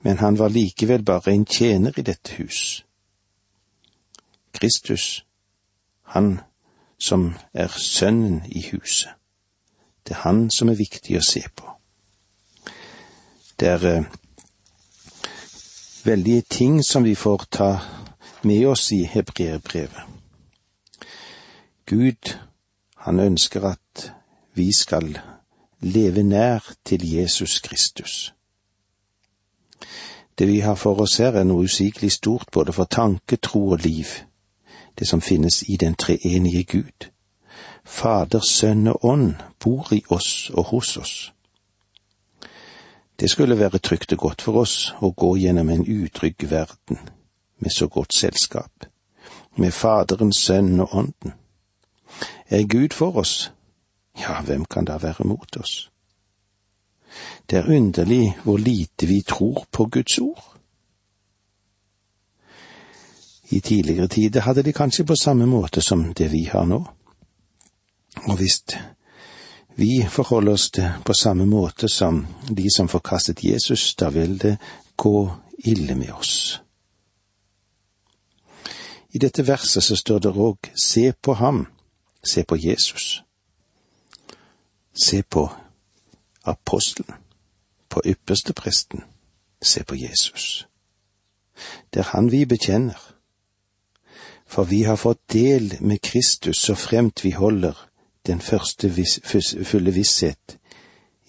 Men 0.00 0.18
han 0.18 0.38
var 0.38 0.48
likevel 0.48 1.04
bare 1.04 1.32
en 1.32 1.46
tjener 1.46 1.92
i 1.96 2.02
dette 2.02 2.32
hus. 2.34 2.84
Kristus, 4.52 5.24
han 6.02 6.40
som 7.00 7.34
er 7.54 7.68
sønnen 7.68 8.42
i 8.46 8.62
huset. 8.72 9.10
Det 10.08 10.16
er 10.16 10.22
han 10.28 10.50
som 10.50 10.68
er 10.68 10.78
viktig 10.78 11.16
å 11.18 11.24
se 11.24 11.42
på. 11.56 11.66
Det 13.60 13.68
er 13.68 13.86
eh, 13.88 14.04
veldige 16.04 16.42
ting 16.42 16.80
som 16.84 17.04
vi 17.04 17.14
får 17.14 17.44
ta 17.50 17.70
med 18.42 18.66
oss 18.66 18.92
i 18.92 19.02
hebreerbrevet. 19.04 20.06
Gud, 21.86 22.36
han 22.96 23.20
ønsker 23.20 23.64
at 23.64 24.12
vi 24.54 24.72
skal 24.72 25.18
leve 25.80 26.22
nær 26.22 26.72
til 26.84 27.04
Jesus 27.12 27.60
Kristus. 27.60 28.34
Det 30.38 30.48
vi 30.48 30.60
har 30.60 30.74
for 30.74 31.00
oss 31.00 31.16
her, 31.16 31.36
er 31.36 31.44
noe 31.44 31.64
usigelig 31.68 32.12
stort 32.12 32.48
både 32.52 32.72
for 32.72 32.84
tanke, 32.84 33.36
tro 33.36 33.68
og 33.74 33.82
liv, 33.84 34.06
det 34.98 35.08
som 35.08 35.20
finnes 35.20 35.62
i 35.68 35.76
den 35.76 35.94
treenige 35.94 36.64
Gud. 36.64 37.10
Fader, 37.84 38.40
Sønn 38.40 38.86
og 38.88 39.04
Ånd 39.04 39.34
bor 39.60 39.92
i 39.92 40.02
oss 40.08 40.50
og 40.54 40.64
hos 40.64 40.96
oss. 40.96 41.32
Det 43.20 43.30
skulle 43.30 43.58
være 43.58 43.78
trygt 43.78 44.12
og 44.12 44.18
godt 44.18 44.42
for 44.42 44.62
oss 44.62 44.94
å 45.00 45.12
gå 45.12 45.34
gjennom 45.36 45.68
en 45.68 45.84
utrygg 45.84 46.50
verden 46.50 46.98
med 47.60 47.72
så 47.76 47.88
godt 47.88 48.14
selskap, 48.14 48.86
med 49.56 49.72
Faderen, 49.72 50.32
Sønnen 50.32 50.80
og 50.80 50.94
Ånden. 50.94 51.34
Er 52.48 52.66
Gud 52.66 52.94
for 52.96 53.16
oss, 53.16 53.52
ja, 54.18 54.40
hvem 54.42 54.64
kan 54.64 54.84
da 54.84 54.96
være 54.98 55.28
mot 55.28 55.56
oss? 55.56 55.90
Det 57.50 57.58
er 57.58 57.76
underlig 57.76 58.36
hvor 58.44 58.58
lite 58.58 59.06
vi 59.06 59.20
tror 59.28 59.66
på 59.72 59.86
Guds 59.86 60.18
ord. 60.18 60.59
I 63.50 63.60
tidligere 63.60 64.08
tider 64.08 64.40
hadde 64.40 64.62
de 64.62 64.72
kanskje 64.72 65.04
på 65.04 65.16
samme 65.16 65.46
måte 65.46 65.82
som 65.82 66.14
det 66.14 66.30
vi 66.32 66.44
har 66.44 66.64
nå. 66.64 66.84
Og 68.28 68.36
hvis 68.36 68.62
vi 69.76 70.06
forholder 70.08 70.52
oss 70.52 70.70
til 70.70 70.90
på 71.04 71.14
samme 71.14 71.46
måte 71.46 71.88
som 71.88 72.26
de 72.48 72.68
som 72.76 72.88
forkastet 72.88 73.44
Jesus, 73.44 73.94
da 73.94 74.08
vil 74.08 74.38
det 74.38 74.56
gå 74.96 75.30
ille 75.58 75.94
med 75.94 76.12
oss. 76.12 76.60
I 79.12 79.18
dette 79.18 79.46
verset 79.46 79.82
så 79.82 79.96
står 79.96 80.18
det 80.18 80.36
òg 80.36 80.70
se 80.78 81.12
på 81.12 81.34
ham, 81.34 81.66
se 82.22 82.44
på 82.44 82.56
Jesus. 82.56 83.22
Se 84.94 85.22
på 85.22 85.48
apostelen, 86.44 87.16
på 87.88 88.02
ypperstepresten, 88.04 89.02
se 89.62 89.84
på 89.84 89.94
Jesus. 89.94 90.66
Det 91.94 92.00
er 92.00 92.12
han 92.12 92.30
vi 92.30 92.44
bekjenner. 92.46 93.19
For 94.50 94.66
vi 94.66 94.82
har 94.84 94.98
fått 94.98 95.28
del 95.32 95.76
med 95.80 96.02
Kristus 96.02 96.58
så 96.66 96.74
fremt 96.74 97.24
vi 97.24 97.30
holder 97.30 97.76
den 98.26 98.40
første 98.40 98.90
vis, 98.90 99.20
fulle 99.64 99.94
visshet 99.94 100.56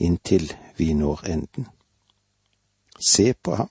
inntil 0.02 0.54
vi 0.78 0.94
når 0.98 1.22
enden. 1.30 1.68
Se 3.00 3.34
på 3.34 3.56
ham. 3.56 3.70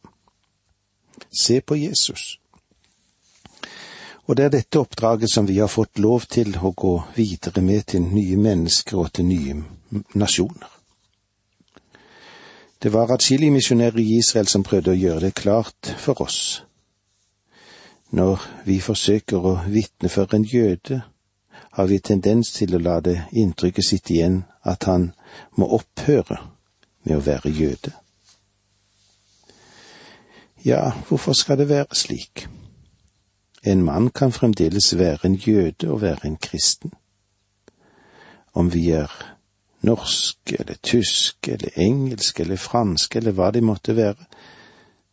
Se 1.31 1.61
på 1.61 1.77
Jesus. 1.77 2.39
Og 4.27 4.37
det 4.37 4.45
er 4.45 4.55
dette 4.55 4.79
oppdraget 4.79 5.31
som 5.31 5.49
vi 5.49 5.59
har 5.59 5.69
fått 5.69 5.99
lov 5.99 6.29
til 6.31 6.55
å 6.55 6.71
gå 6.71 6.95
videre 7.17 7.63
med 7.63 7.87
til 7.91 8.07
nye 8.07 8.39
mennesker 8.39 9.03
og 9.03 9.13
til 9.19 9.27
nye 9.27 9.57
nasjoner. 10.15 10.71
Det 12.83 12.93
var 12.95 13.11
atskillige 13.13 13.53
misjonærer 13.53 13.99
i 13.99 14.19
Israel 14.19 14.47
som 14.49 14.63
prøvde 14.63 14.95
å 14.95 15.01
gjøre 15.01 15.27
det 15.27 15.35
klart 15.43 15.95
for 15.99 16.23
oss. 16.23 16.63
Når 18.11 18.43
vi 18.67 18.81
forsøker 18.81 19.39
å 19.47 19.55
vitne 19.71 20.09
for 20.11 20.35
en 20.35 20.45
jøde 20.45 21.03
har 21.71 21.87
vi 21.87 21.99
tendens 21.99 22.53
til 22.53 22.75
å 22.75 22.83
la 22.83 22.99
det 23.01 23.17
inntrykket 23.31 23.87
sitte 23.87 24.15
igjen 24.15 24.41
at 24.67 24.85
han 24.91 25.13
må 25.57 25.69
opphøre 25.79 26.41
med 27.07 27.17
å 27.17 27.25
være 27.25 27.53
jøde. 27.55 27.93
Ja, 30.65 30.91
hvorfor 31.09 31.33
skal 31.33 31.59
det 31.59 31.69
være 31.71 31.95
slik? 31.97 32.49
En 33.63 33.85
mann 33.85 34.11
kan 34.11 34.33
fremdeles 34.33 34.97
være 34.99 35.31
en 35.31 35.35
jøde 35.35 35.93
og 35.93 36.03
være 36.03 36.27
en 36.27 36.37
kristen. 36.37 36.93
Om 38.53 38.73
vi 38.75 38.91
er 38.91 39.13
norsk 39.87 40.53
eller 40.59 40.77
tysk 40.83 41.49
eller 41.49 41.79
engelsk 41.79 42.41
eller 42.41 42.57
fransk 42.57 43.17
eller 43.17 43.37
hva 43.37 43.51
det 43.55 43.63
måtte 43.63 43.97
være, 43.97 44.27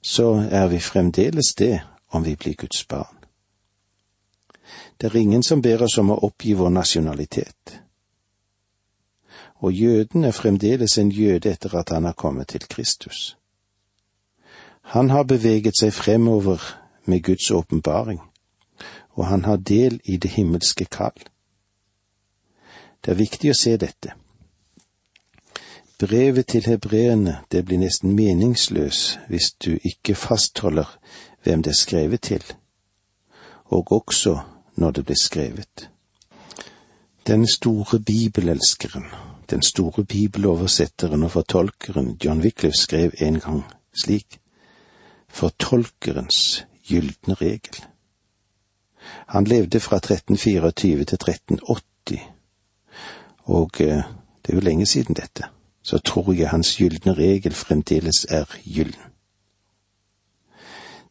så 0.01 0.47
er 0.51 0.67
vi 0.67 0.79
fremdeles 0.79 1.53
det 1.59 1.77
om 2.09 2.23
vi 2.23 2.35
blir 2.35 2.53
Guds 2.53 2.87
barn. 2.87 3.17
Det 4.97 5.07
er 5.07 5.15
ingen 5.15 5.43
som 5.43 5.61
ber 5.61 5.83
oss 5.83 5.97
om 5.97 6.11
å 6.11 6.19
oppgi 6.27 6.53
vår 6.53 6.69
nasjonalitet. 6.69 7.79
Og 9.61 9.73
jøden 9.73 10.25
er 10.25 10.35
fremdeles 10.35 10.97
en 10.97 11.11
jøde 11.11 11.49
etter 11.51 11.75
at 11.77 11.89
han 11.89 12.05
har 12.05 12.13
kommet 12.13 12.47
til 12.47 12.67
Kristus. 12.69 13.37
Han 14.93 15.09
har 15.09 15.23
beveget 15.23 15.77
seg 15.79 15.93
fremover 15.93 16.61
med 17.05 17.23
Guds 17.23 17.51
åpenbaring, 17.51 18.21
og 19.15 19.25
han 19.25 19.45
har 19.45 19.57
del 19.57 19.99
i 20.03 20.17
det 20.17 20.31
himmelske 20.31 20.85
kall. 20.85 21.17
Det 23.01 23.11
er 23.11 23.19
viktig 23.19 23.51
å 23.51 23.57
se 23.57 23.75
dette. 23.77 24.13
Brevet 25.99 26.47
til 26.53 26.65
hebreerne, 26.69 27.39
det 27.51 27.65
blir 27.65 27.81
nesten 27.81 28.13
meningsløs 28.13 29.17
hvis 29.27 29.51
du 29.57 29.79
ikke 29.81 30.15
fastholder 30.15 30.91
hvem 31.47 31.63
det 31.63 31.71
er 31.71 31.75
skrevet 31.79 32.21
til, 32.21 32.43
og 33.65 33.91
også 33.91 34.39
når 34.75 34.91
det 34.91 35.05
ble 35.05 35.15
skrevet. 35.21 35.89
Den 37.27 37.47
store 37.47 37.99
bibelelskeren, 37.99 39.05
den 39.49 39.63
store 39.63 40.05
bibeloversetteren 40.05 41.23
og 41.23 41.31
fortolkeren 41.31 42.17
John 42.25 42.41
Wycliffe 42.41 42.77
skrev 42.77 43.11
en 43.21 43.39
gang 43.39 43.63
slik, 44.03 44.39
Fortolkerens 45.29 46.65
gylne 46.87 47.33
regel. 47.33 47.83
Han 49.27 49.43
levde 49.43 49.79
fra 49.79 49.95
1324 49.95 51.05
til 51.05 51.15
1380, 51.15 52.21
og 53.43 53.71
eh, 53.79 54.03
det 54.43 54.49
er 54.49 54.53
jo 54.53 54.59
lenge 54.59 54.85
siden 54.85 55.15
dette, 55.15 55.43
så 55.83 55.97
tror 55.97 56.33
jeg 56.33 56.49
hans 56.49 56.75
gylne 56.77 57.13
regel 57.13 57.53
fremdeles 57.53 58.25
er 58.29 58.45
gyllen. 58.75 59.06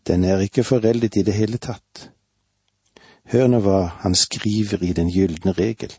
Den 0.06 0.24
er 0.24 0.38
ikke 0.38 0.64
foreldet 0.64 1.16
i 1.16 1.22
det 1.26 1.34
hele 1.34 1.58
tatt. 1.58 2.10
Hør 3.26 3.48
nå 3.50 3.58
hva 3.64 3.80
han 4.04 4.14
skriver 4.14 4.84
i 4.86 4.92
den 4.94 5.08
gylne 5.10 5.52
regel. 5.56 5.90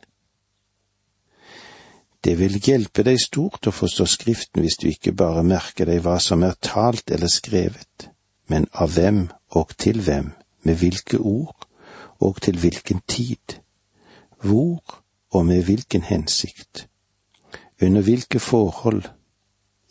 Det 2.24 2.38
vil 2.40 2.56
hjelpe 2.64 3.04
deg 3.04 3.20
stort 3.20 3.68
å 3.68 3.74
forstå 3.76 4.06
Skriften 4.08 4.64
hvis 4.64 4.80
du 4.80 4.88
ikke 4.90 5.14
bare 5.16 5.44
merker 5.44 5.90
deg 5.90 6.02
hva 6.06 6.18
som 6.24 6.44
er 6.44 6.56
talt 6.64 7.12
eller 7.12 7.32
skrevet, 7.32 8.08
men 8.48 8.68
av 8.72 8.96
hvem 8.96 9.28
og 9.60 9.76
til 9.80 10.00
hvem, 10.04 10.32
med 10.64 10.80
hvilke 10.80 11.20
ord 11.20 11.68
og 12.24 12.40
til 12.44 12.58
hvilken 12.60 13.04
tid, 13.08 13.60
hvor 14.44 15.04
og 15.36 15.46
med 15.46 15.64
hvilken 15.68 16.08
hensikt, 16.08 16.88
under 17.82 18.02
hvilke 18.02 18.40
forhold, 18.40 19.04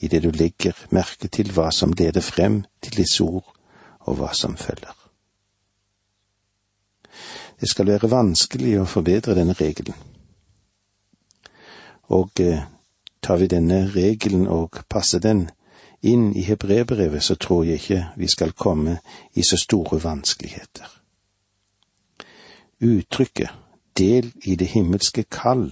idet 0.00 0.24
du 0.24 0.30
legger 0.32 0.76
merke 0.90 1.28
til 1.28 1.52
hva 1.52 1.68
som 1.72 1.92
leder 1.96 2.24
frem 2.24 2.64
til 2.82 2.96
disse 3.00 3.24
ord 3.24 3.55
og 4.06 4.20
hva 4.20 4.32
som 4.34 4.56
følger. 4.56 4.94
Det 7.60 7.68
skal 7.68 7.88
være 7.88 8.10
vanskelig 8.10 8.74
å 8.80 8.88
forbedre 8.88 9.34
denne 9.34 9.56
regelen. 9.56 9.96
Og 12.12 12.40
eh, 12.40 12.66
tar 13.22 13.40
vi 13.40 13.48
denne 13.50 13.86
regelen 13.94 14.46
og 14.46 14.82
passer 14.88 15.22
den 15.24 15.48
inn 16.02 16.32
i 16.36 16.44
hebreerbrevet, 16.46 17.22
så 17.22 17.34
tror 17.34 17.64
jeg 17.64 17.80
ikke 17.80 18.02
vi 18.16 18.28
skal 18.28 18.52
komme 18.52 18.98
i 19.34 19.42
så 19.42 19.56
store 19.56 19.98
vanskeligheter. 20.04 20.92
Uttrykket 22.80 23.50
del 23.96 24.32
i 24.44 24.54
det 24.54 24.68
himmelske 24.76 25.24
kall 25.24 25.70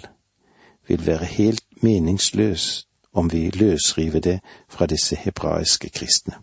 vil 0.88 1.06
være 1.06 1.24
helt 1.24 1.64
meningsløs 1.82 2.86
om 3.12 3.32
vi 3.32 3.50
løsriver 3.50 4.20
det 4.20 4.40
fra 4.68 4.86
disse 4.86 5.16
hebraiske 5.16 5.88
kristne. 5.88 6.34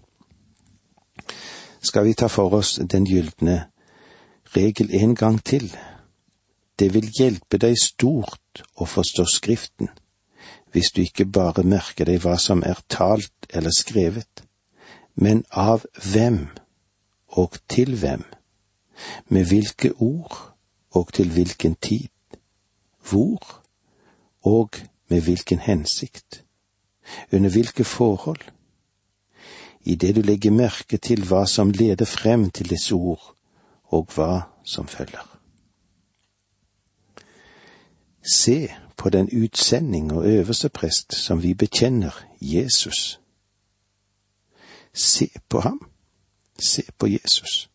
Skal 1.81 2.05
vi 2.05 2.13
ta 2.13 2.27
for 2.27 2.53
oss 2.53 2.79
den 2.91 3.07
gylne 3.09 3.65
regel 4.55 4.91
en 4.93 5.15
gang 5.15 5.43
til? 5.43 5.71
Det 6.79 6.93
vil 6.93 7.09
hjelpe 7.17 7.57
deg 7.57 7.77
stort 7.79 8.63
å 8.77 8.85
forstå 8.85 9.25
Skriften 9.25 9.89
hvis 10.71 10.91
du 10.95 11.01
ikke 11.03 11.25
bare 11.25 11.65
merker 11.67 12.07
deg 12.07 12.21
hva 12.23 12.37
som 12.39 12.61
er 12.63 12.79
talt 12.87 13.47
eller 13.49 13.73
skrevet, 13.75 14.43
men 15.19 15.43
av 15.51 15.83
hvem 16.13 16.45
og 17.35 17.57
til 17.67 17.97
hvem, 17.99 18.23
med 19.27 19.49
hvilke 19.51 19.91
ord 19.99 20.37
og 20.95 21.11
til 21.13 21.31
hvilken 21.35 21.75
tid, 21.75 22.07
hvor 23.09 23.43
og 24.47 24.79
med 25.11 25.21
hvilken 25.27 25.59
hensikt, 25.59 26.43
under 27.31 27.51
hvilke 27.51 27.83
forhold, 27.83 28.41
idet 29.83 30.15
du 30.15 30.21
legger 30.21 30.51
merke 30.51 30.97
til 30.97 31.25
hva 31.25 31.45
som 31.45 31.71
leder 31.71 32.05
frem 32.05 32.49
til 32.49 32.69
disse 32.69 32.95
ord, 32.95 33.35
og 33.91 34.07
hva 34.15 34.41
som 34.63 34.87
følger. 34.87 35.25
Se 38.21 38.69
på 38.97 39.09
den 39.09 39.29
utsending 39.43 40.13
og 40.13 40.25
øverste 40.25 40.69
prest 40.69 41.15
som 41.15 41.43
vi 41.43 41.53
bekjenner, 41.53 42.25
Jesus. 42.41 43.19
Se 44.93 45.29
på 45.49 45.59
ham. 45.59 45.81
Se 46.59 46.83
på 46.97 47.07
Jesus. 47.07 47.69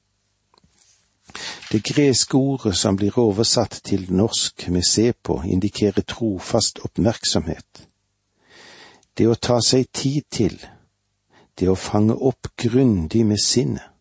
Det 1.73 1.85
greske 1.85 2.35
ordet 2.35 2.77
som 2.77 2.97
blir 2.97 3.19
oversatt 3.19 3.81
til 3.85 4.13
norsk 4.13 4.69
med 4.69 4.83
se 4.83 5.13
på, 5.13 5.43
indikerer 5.45 6.03
trofast 6.07 6.79
oppmerksomhet. 6.85 7.89
Det 9.19 9.27
å 9.29 9.35
ta 9.35 9.59
seg 9.65 9.89
tid 9.93 10.23
til, 10.31 10.61
det 11.59 11.69
å 11.69 11.77
fange 11.79 12.15
opp 12.15 12.53
grundig 12.57 13.25
med 13.27 13.41
sinnet. 13.41 13.93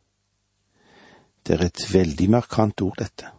Det 1.45 1.55
er 1.55 1.65
et 1.67 1.83
veldig 1.93 2.29
markant 2.29 2.81
ord, 2.81 2.97
dette. 2.97 3.29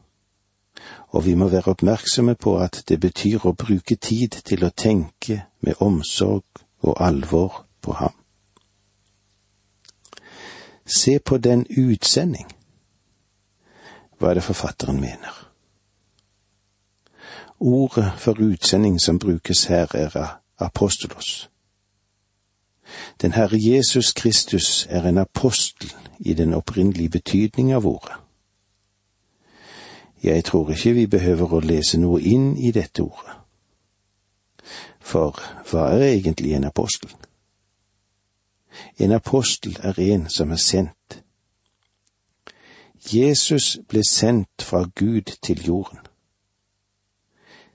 Og 1.16 1.24
vi 1.24 1.34
må 1.34 1.48
være 1.48 1.72
oppmerksomme 1.74 2.36
på 2.38 2.58
at 2.62 2.82
det 2.88 3.00
betyr 3.00 3.46
å 3.46 3.56
bruke 3.56 3.96
tid 3.96 4.38
til 4.46 4.64
å 4.64 4.70
tenke 4.70 5.40
med 5.60 5.80
omsorg 5.82 6.62
og 6.86 7.00
alvor 7.02 7.64
på 7.82 7.96
ham. 7.98 8.14
Se 10.86 11.18
på 11.18 11.38
den 11.38 11.66
utsending 11.66 12.46
hva 14.16 14.30
er 14.30 14.38
det 14.38 14.46
forfatteren 14.46 15.00
mener. 15.00 15.34
Ordet 17.58 18.12
for 18.20 18.38
utsending 18.40 19.00
som 19.00 19.18
brukes 19.18 19.64
her, 19.64 19.90
er 19.92 20.40
apostolos. 20.58 21.48
Den 23.22 23.32
Herre 23.32 23.58
Jesus 23.58 24.12
Kristus 24.12 24.86
er 24.90 25.08
en 25.08 25.18
apostel 25.18 25.92
i 26.18 26.34
den 26.34 26.54
opprinnelige 26.54 27.08
betydning 27.08 27.72
av 27.72 27.86
ordet. 27.86 28.14
Jeg 30.22 30.44
tror 30.44 30.70
ikke 30.70 30.92
vi 30.92 31.06
behøver 31.06 31.52
å 31.52 31.60
lese 31.60 31.98
noe 32.00 32.20
inn 32.20 32.56
i 32.56 32.72
dette 32.72 33.02
ordet. 33.02 33.36
For 35.00 35.38
hva 35.70 35.90
er 35.94 36.08
egentlig 36.08 36.56
en 36.56 36.64
apostel? 36.64 37.12
En 38.98 39.12
apostel 39.12 39.76
er 39.82 40.00
en 40.00 40.28
som 40.30 40.50
er 40.50 40.60
sendt 40.60 41.22
Jesus 43.14 43.78
ble 43.88 44.02
sendt 44.08 44.62
fra 44.62 44.84
Gud 44.94 45.36
til 45.42 45.66
jorden. 45.66 45.98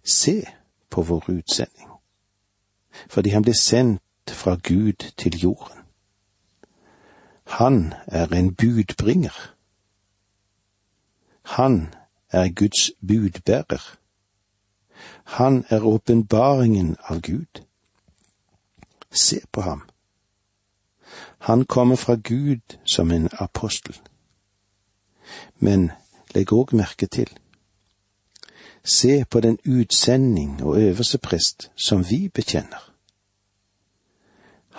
Se 0.03 0.41
på 0.89 1.01
vår 1.01 1.29
utsending, 1.29 1.89
fordi 3.09 3.29
han 3.29 3.45
ble 3.45 3.53
sendt 3.55 4.03
fra 4.41 4.55
Gud 4.55 5.11
til 5.17 5.39
jorden. 5.39 5.77
Han 7.43 7.93
er 8.07 8.27
en 8.27 8.55
budbringer. 8.55 9.55
Han 11.41 11.93
er 12.29 12.53
Guds 12.53 12.91
budbærer. 13.07 13.97
Han 15.23 15.65
er 15.69 15.81
åpenbaringen 15.81 16.97
av 17.03 17.21
Gud. 17.21 17.61
Se 19.11 19.41
på 19.51 19.61
ham. 19.61 19.89
Han 21.37 21.65
kommer 21.65 21.95
fra 21.95 22.15
Gud 22.15 22.77
som 22.85 23.11
en 23.11 23.29
apostel. 23.31 24.01
Men 25.59 25.91
legg 26.35 26.53
òg 26.53 26.73
merke 26.75 27.05
til. 27.05 27.29
Se 28.83 29.25
på 29.29 29.39
den 29.39 29.57
utsending 29.65 30.63
og 30.63 30.81
øverste 30.81 31.17
prest 31.17 31.71
som 31.87 32.09
vi 32.09 32.29
bekjenner. 32.29 32.90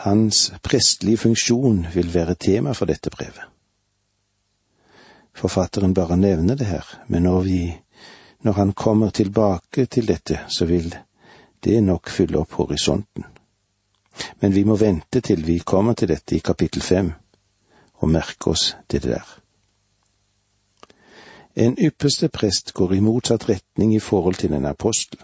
Hans 0.02 0.52
prestlige 0.62 1.16
funksjon 1.16 1.86
vil 1.94 2.14
være 2.14 2.34
tema 2.34 2.72
for 2.74 2.90
dette 2.90 3.10
brevet. 3.10 3.44
Forfatteren 5.34 5.94
bare 5.94 6.16
nevner 6.16 6.58
det 6.58 6.66
her, 6.66 6.86
men 7.06 7.22
når 7.22 7.40
vi, 7.40 7.60
når 8.42 8.52
han 8.52 8.72
kommer 8.72 9.10
tilbake 9.10 9.86
til 9.86 10.08
dette, 10.08 10.40
så 10.48 10.66
vil 10.66 10.94
det 11.64 11.82
nok 11.82 12.10
fylle 12.10 12.38
opp 12.42 12.58
horisonten. 12.58 13.24
Men 14.40 14.54
vi 14.54 14.64
må 14.64 14.76
vente 14.76 15.20
til 15.20 15.46
vi 15.46 15.58
kommer 15.58 15.94
til 15.94 16.10
dette 16.10 16.36
i 16.36 16.42
kapittel 16.44 16.82
fem, 16.82 17.12
og 17.94 18.08
merke 18.08 18.50
oss 18.50 18.76
til 18.88 19.02
det 19.02 19.10
der. 19.14 19.38
En 21.54 21.76
ypperste 21.78 22.28
prest 22.28 22.74
går 22.74 22.94
i 22.94 23.00
motsatt 23.00 23.48
retning 23.48 23.94
i 23.94 24.00
forhold 24.00 24.34
til 24.34 24.52
en 24.52 24.66
apostel. 24.66 25.20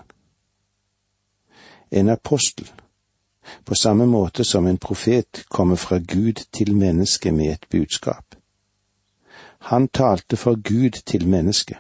En 1.91 2.09
apostel, 2.09 2.71
på 3.65 3.75
samme 3.75 4.07
måte 4.07 4.45
som 4.45 4.67
en 4.67 4.79
profet, 4.79 5.45
kommer 5.49 5.77
fra 5.77 5.99
Gud 5.99 6.45
til 6.53 6.75
mennesket 6.77 7.35
med 7.35 7.53
et 7.53 7.67
budskap. 7.71 8.25
Han 9.59 9.89
talte 9.89 10.37
fra 10.37 10.55
Gud 10.65 10.91
til 11.07 11.29
mennesket. 11.29 11.77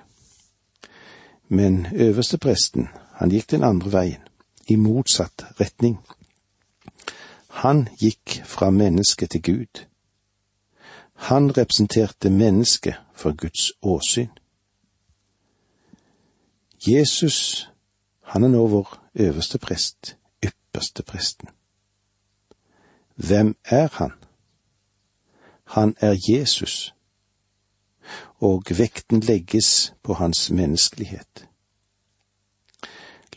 Men 1.49 1.87
øverste 1.93 2.39
presten, 2.39 2.89
han 3.13 3.31
gikk 3.31 3.51
den 3.51 3.65
andre 3.65 3.93
veien, 3.93 4.23
i 4.69 4.77
motsatt 4.77 5.45
retning. 5.61 5.99
Han 7.49 7.89
gikk 7.99 8.43
fra 8.45 8.71
mennesket 8.71 9.31
til 9.31 9.43
Gud. 9.43 9.85
Han 11.15 11.51
representerte 11.57 12.31
mennesket 12.31 12.95
for 13.15 13.33
Guds 13.33 13.73
åsyn. 13.83 14.29
Jesus, 16.87 17.71
han 18.23 18.45
er 18.45 18.49
nå 18.49 18.67
vår 18.67 18.93
øverste 19.15 19.59
prest, 19.59 20.17
ypperste 20.45 21.03
presten. 21.03 21.49
Hvem 23.19 23.57
er 23.65 23.89
han? 23.93 24.13
Han 25.75 25.95
er 26.01 26.15
Jesus, 26.29 26.95
og 28.41 28.63
vekten 28.71 29.21
legges 29.21 29.93
på 30.03 30.15
hans 30.15 30.51
menneskelighet. 30.51 31.45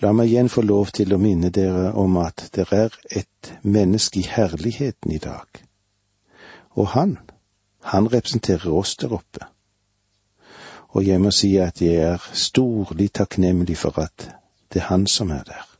La 0.02 0.13
meg 0.17 0.32
igjen 0.32 0.50
få 0.50 0.63
lov 0.65 0.94
til 0.98 1.13
å 1.13 1.20
minne 1.22 1.52
dere 1.54 1.91
om 1.98 2.15
at 2.22 2.48
det 2.56 2.70
er 2.74 2.96
et 3.12 3.54
menneske 3.62 4.22
i 4.22 4.30
herligheten 4.30 5.12
i 5.12 5.22
dag, 5.22 5.63
og 6.72 6.94
han, 6.96 7.17
han 7.94 8.08
representerer 8.13 8.72
oss 8.74 8.96
der 8.98 9.13
oppe 9.13 9.52
og 10.91 11.08
jeg 11.08 11.22
må 11.24 11.32
si 11.32 11.56
at 11.58 11.82
jeg 11.82 12.04
er 12.04 12.32
storlig 12.36 13.12
takknemlig 13.15 13.78
for 13.80 14.00
at 14.00 14.28
det 14.74 14.82
er 14.82 14.89
Han 14.91 15.08
som 15.08 15.32
er 15.32 15.44
der. 15.44 15.71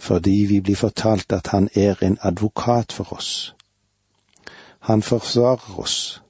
Fordi 0.00 0.46
vi 0.48 0.60
blir 0.60 0.76
fortalt 0.76 1.32
at 1.32 1.46
Han 1.52 1.68
er 1.74 2.00
en 2.02 2.18
advokat 2.22 2.92
for 2.92 3.12
oss. 3.12 3.54
Han 4.80 5.02
forsvarer 5.02 5.78
oss. 5.80 6.22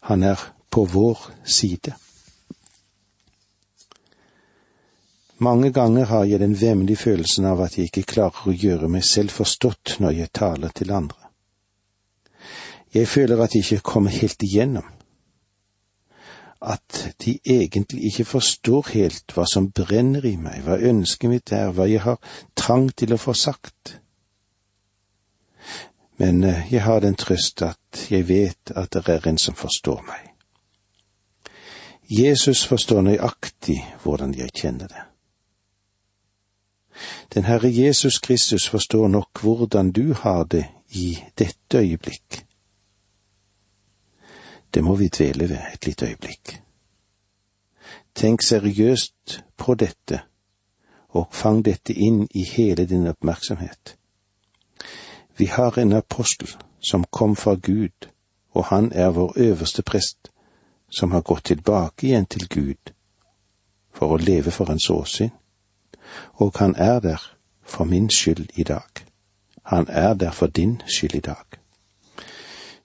Han 0.00 0.22
er 0.22 0.52
på 0.70 0.84
vår 0.84 1.18
side. 1.44 1.94
Mange 5.38 5.72
ganger 5.72 6.04
har 6.04 6.24
jeg 6.24 6.40
den 6.40 6.60
vemmelige 6.60 6.96
følelsen 6.96 7.44
av 7.44 7.60
at 7.62 7.78
jeg 7.78 7.88
ikke 7.88 8.02
klarer 8.12 8.50
å 8.50 8.52
gjøre 8.52 8.88
meg 8.90 9.04
selv 9.06 9.30
forstått 9.30 9.96
når 10.02 10.16
jeg 10.16 10.32
taler 10.34 10.74
til 10.74 10.90
andre. 10.92 11.30
Jeg 12.94 13.08
føler 13.08 13.40
at 13.40 13.54
jeg 13.54 13.64
ikke 13.64 13.90
kommer 13.92 14.10
helt 14.10 14.42
igjennom. 14.42 14.97
At 16.60 17.14
de 17.24 17.38
egentlig 17.44 18.04
ikke 18.04 18.24
forstår 18.24 18.88
helt 18.92 19.34
hva 19.34 19.44
som 19.46 19.70
brenner 19.70 20.24
i 20.26 20.34
meg, 20.36 20.64
hva 20.66 20.78
ønsket 20.90 21.30
mitt 21.30 21.52
er, 21.52 21.70
hva 21.70 21.86
jeg 21.86 22.02
har 22.02 22.18
trang 22.58 22.90
til 22.96 23.14
å 23.14 23.20
få 23.20 23.34
sagt. 23.38 23.98
Men 26.18 26.42
eh, 26.44 26.66
jeg 26.72 26.82
har 26.82 27.00
den 27.00 27.14
trøst 27.14 27.62
at 27.62 28.08
jeg 28.10 28.26
vet 28.28 28.72
at 28.74 28.96
det 28.96 29.06
er 29.14 29.28
en 29.30 29.38
som 29.38 29.54
forstår 29.54 30.02
meg. 30.08 30.24
Jesus 32.08 32.64
forstår 32.66 33.04
nøyaktig 33.04 33.78
hvordan 34.02 34.34
jeg 34.34 34.50
kjenner 34.56 34.88
det. 34.88 35.04
Den 37.34 37.44
Herre 37.44 37.70
Jesus 37.70 38.18
Kristus 38.18 38.68
forstår 38.68 39.08
nok 39.08 39.42
hvordan 39.42 39.92
du 39.92 40.14
har 40.14 40.44
det 40.44 40.64
i 40.90 41.18
dette 41.38 41.78
øyeblikk. 41.78 42.47
Det 44.74 44.84
må 44.84 44.94
vi 44.94 45.08
dvele 45.08 45.48
ved 45.48 45.58
et 45.72 45.86
lite 45.86 46.06
øyeblikk. 46.06 46.62
Tenk 48.14 48.42
seriøst 48.42 49.44
på 49.56 49.74
dette, 49.74 50.20
og 51.08 51.28
fang 51.32 51.64
dette 51.64 51.94
inn 51.94 52.28
i 52.34 52.44
hele 52.44 52.86
din 52.86 53.06
oppmerksomhet. 53.06 53.96
Vi 55.38 55.44
har 55.46 55.78
en 55.78 55.92
apostel 55.92 56.50
som 56.80 57.04
kom 57.10 57.36
fra 57.36 57.54
Gud, 57.54 58.08
og 58.50 58.64
han 58.64 58.92
er 58.92 59.10
vår 59.10 59.32
øverste 59.36 59.82
prest, 59.82 60.30
som 60.90 61.10
har 61.10 61.20
gått 61.20 61.44
tilbake 61.44 62.06
igjen 62.06 62.26
til 62.26 62.48
Gud 62.48 62.92
for 63.92 64.14
å 64.14 64.16
leve 64.16 64.50
for 64.50 64.64
hans 64.70 64.90
åsyn 64.90 65.30
og 66.34 66.58
han 66.58 66.74
er 66.76 67.00
der 67.00 67.34
for 67.62 67.84
min 67.84 68.10
skyld 68.10 68.46
i 68.54 68.62
dag. 68.62 69.04
Han 69.62 69.86
er 69.88 70.14
der 70.14 70.30
for 70.30 70.46
din 70.46 70.82
skyld 70.86 71.14
i 71.14 71.20
dag. 71.20 71.44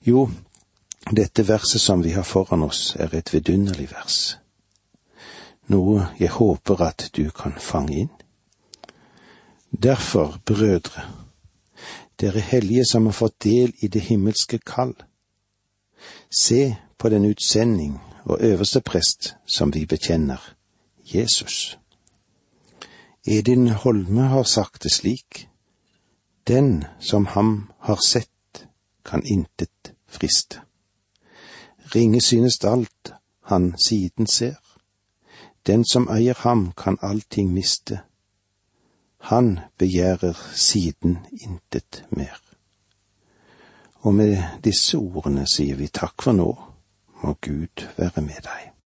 Jo, 0.06 0.30
dette 1.10 1.42
verset 1.48 1.80
som 1.80 2.02
vi 2.02 2.10
har 2.10 2.22
foran 2.22 2.62
oss, 2.62 2.96
er 2.96 3.14
et 3.14 3.32
vidunderlig 3.32 3.90
vers. 3.92 4.38
Noe 5.68 6.08
jeg 6.18 6.32
håper 6.32 6.80
at 6.84 7.10
du 7.16 7.30
kan 7.30 7.56
fange 7.60 7.96
inn. 8.04 8.12
Derfor, 9.82 10.38
brødre, 10.44 11.04
dere 12.20 12.40
hellige 12.40 12.84
som 12.84 13.06
har 13.06 13.12
fått 13.12 13.42
del 13.44 13.72
i 13.82 13.88
det 13.88 14.00
himmelske 14.00 14.58
kall, 14.58 14.94
se 16.30 16.76
på 16.98 17.08
den 17.08 17.24
utsending 17.24 18.00
og 18.24 18.40
øverste 18.40 18.80
prest 18.80 19.34
som 19.46 19.74
vi 19.74 19.86
bekjenner, 19.86 20.40
Jesus. 21.04 21.78
Edin 23.26 23.68
Holme 23.68 24.22
har 24.22 24.42
sagt 24.42 24.82
det 24.82 24.92
slik, 24.92 25.48
Den 26.46 26.84
som 27.00 27.26
ham 27.26 27.72
har 27.78 27.98
sett, 28.06 28.68
kan 29.04 29.22
intet 29.24 29.94
friste. 30.06 30.63
Ringe 31.94 32.20
synes 32.20 32.64
alt 32.64 33.14
han 33.44 33.74
siden 33.78 34.26
ser, 34.26 34.58
den 35.66 35.84
som 35.84 36.08
eier 36.08 36.34
ham 36.38 36.72
kan 36.76 36.98
allting 37.02 37.52
miste. 37.52 38.00
Han 39.18 39.58
begjærer 39.78 40.36
siden 40.54 41.18
intet 41.32 42.04
mer. 42.10 42.40
Og 44.04 44.14
med 44.14 44.36
disse 44.64 44.98
ordene 44.98 45.46
sier 45.48 45.76
vi 45.80 45.88
takk 45.88 46.22
for 46.22 46.36
nå, 46.36 46.50
må 47.22 47.36
Gud 47.40 47.86
være 47.96 48.20
med 48.20 48.42
deg. 48.44 48.73